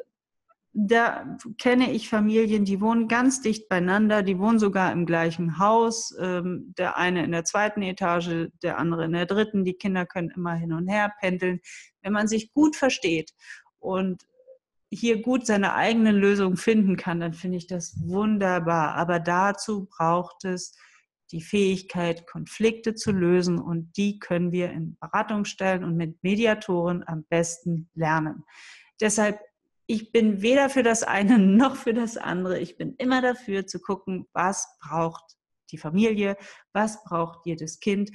da 0.76 1.38
kenne 1.60 1.92
ich 1.92 2.10
Familien, 2.10 2.66
die 2.66 2.82
wohnen 2.82 3.08
ganz 3.08 3.42
dicht 3.42 3.70
beieinander, 3.70 4.24
die 4.24 4.40
wohnen 4.40 4.58
sogar 4.58 4.92
im 4.92 5.06
gleichen 5.06 5.60
Haus, 5.60 6.16
ähm, 6.20 6.74
der 6.78 6.98
eine 6.98 7.24
in 7.24 7.32
der 7.32 7.46
zweiten 7.46 7.84
Etage, 7.84 8.50
der 8.64 8.80
andere 8.80 9.06
in 9.06 9.14
der 9.14 9.28
dritten, 9.28 9.66
die 9.66 9.76
Kinder 9.76 10.08
können 10.08 10.32
immer 10.32 10.56
hin 10.56 10.74
und 10.74 10.88
her 10.88 11.14
pendeln. 11.20 11.60
Wenn 12.02 12.14
man 12.14 12.28
sich 12.28 12.54
gut 12.54 12.76
versteht 12.76 13.34
und 13.78 14.24
hier 14.90 15.22
gut 15.22 15.46
seine 15.46 15.74
eigenen 15.74 16.16
Lösungen 16.16 16.58
finden 16.58 16.98
kann, 16.98 17.20
dann 17.20 17.34
finde 17.34 17.58
ich 17.58 17.68
das 17.68 17.96
wunderbar. 18.04 18.96
Aber 18.96 19.20
dazu 19.20 19.86
braucht 19.86 20.44
es 20.44 20.76
die 21.32 21.42
Fähigkeit, 21.42 22.26
Konflikte 22.28 22.96
zu 22.96 23.12
lösen 23.12 23.60
und 23.60 23.96
die 23.98 24.18
können 24.18 24.52
wir 24.52 24.72
in 24.72 24.98
Beratungsstellen 25.00 25.84
und 25.84 25.98
mit 25.98 26.22
Mediatoren 26.24 27.04
am 27.08 27.26
besten 27.26 27.90
lernen. 27.94 28.44
Deshalb 29.02 29.40
ich 29.94 30.12
bin 30.12 30.42
weder 30.42 30.72
für 30.72 30.82
das 30.82 31.04
eine 31.04 31.38
noch 31.38 31.76
für 31.76 31.94
das 31.94 32.18
andere. 32.18 32.60
Ich 32.60 32.78
bin 32.78 32.96
immer 32.98 33.22
dafür 33.22 33.68
zu 33.68 33.80
gucken, 33.80 34.26
was 34.34 34.68
braucht 34.80 35.38
die 35.72 35.78
Familie, 35.78 36.36
was 36.74 37.04
braucht 37.04 37.46
jedes 37.46 37.80
Kind, 37.80 38.12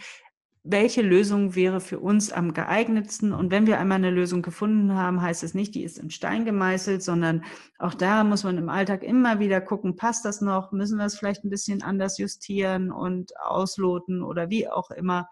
welche 0.65 1.03
Lösung 1.03 1.55
wäre 1.55 1.81
für 1.81 2.01
uns 2.01 2.33
am 2.33 2.53
geeignetsten. 2.53 3.33
Und 3.33 3.53
wenn 3.53 3.69
wir 3.69 3.79
einmal 3.79 3.99
eine 3.99 4.11
Lösung 4.11 4.43
gefunden 4.43 4.95
haben, 4.95 5.23
heißt 5.23 5.45
es 5.45 5.55
nicht, 5.55 5.77
die 5.77 5.85
ist 5.85 5.99
in 5.99 6.11
Stein 6.11 6.45
gemeißelt, 6.45 7.01
sondern 7.01 7.45
auch 7.79 7.95
da 7.95 8.25
muss 8.25 8.43
man 8.43 8.59
im 8.59 8.69
Alltag 8.69 9.05
immer 9.05 9.39
wieder 9.39 9.61
gucken, 9.61 9.95
passt 9.95 10.25
das 10.25 10.41
noch, 10.41 10.73
müssen 10.73 10.99
wir 10.99 11.07
es 11.07 11.17
vielleicht 11.17 11.45
ein 11.45 11.51
bisschen 11.51 11.83
anders 11.83 12.19
justieren 12.19 12.91
und 12.91 13.33
ausloten 13.41 14.23
oder 14.25 14.51
wie 14.51 14.69
auch 14.69 14.91
immer. 14.91 15.29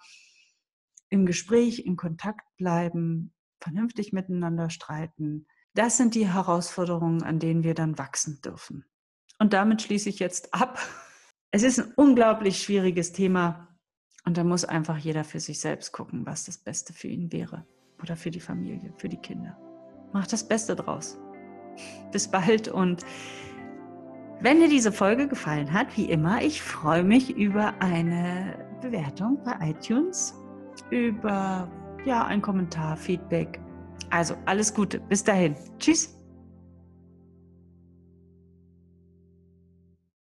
Im 1.09 1.27
Gespräch, 1.27 1.85
in 1.85 1.97
Kontakt 1.97 2.47
bleiben, 2.57 3.33
vernünftig 3.61 4.13
miteinander 4.13 4.71
streiten, 4.71 5.47
das 5.77 5.97
sind 5.97 6.15
die 6.15 6.27
Herausforderungen, 6.27 7.23
an 7.23 7.39
denen 7.39 7.63
wir 7.63 7.75
dann 7.75 7.99
wachsen 7.99 8.41
dürfen. 8.43 8.85
Und 9.39 9.53
damit 9.53 9.83
schließe 9.83 10.09
ich 10.09 10.19
jetzt 10.19 10.53
ab. 10.55 10.79
Es 11.53 11.63
ist 11.63 11.79
ein 11.79 11.93
unglaublich 11.95 12.61
schwieriges 12.61 13.13
Thema 13.13 13.69
und 14.27 14.37
da 14.37 14.45
muss 14.45 14.65
einfach 14.65 14.99
jeder 14.99 15.23
für 15.23 15.41
sich 15.41 15.61
selbst 15.61 15.93
gucken, 15.93 16.27
was 16.27 16.45
das 16.45 16.59
Beste 16.59 16.93
für 16.93 17.07
ihn 17.07 17.33
wäre 17.33 17.65
oder 18.03 18.17
für 18.17 18.31
die 18.31 18.41
Familie, 18.41 18.93
für 18.99 19.09
die 19.09 19.17
Kinder. 19.17 19.57
Macht 20.13 20.33
das 20.33 20.47
Beste 20.47 20.75
draus. 20.75 21.17
Bis 22.13 22.29
bald 22.29 22.69
und 22.69 23.07
wenn 24.41 24.59
dir 24.59 24.69
diese 24.69 24.93
Folge 24.93 25.29
gefallen 25.29 25.73
hat, 25.73 25.97
wie 25.97 26.11
immer, 26.11 26.43
ich 26.43 26.61
freue 26.61 27.05
mich 27.05 27.35
über 27.35 27.81
eine 27.81 28.59
Bewertung 28.83 29.43
bei 29.45 29.71
iTunes, 29.71 30.35
über 30.91 31.71
ja, 32.05 32.25
einen 32.27 32.43
Kommentar, 32.43 32.97
Feedback 32.99 33.61
also 34.11 34.37
alles 34.47 34.73
Gute. 34.73 35.01
Bis 35.01 35.25
dahin. 35.25 35.57
Tschüss. 35.79 36.16